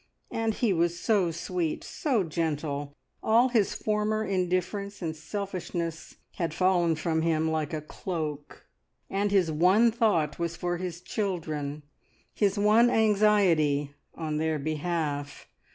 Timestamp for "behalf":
14.57-15.45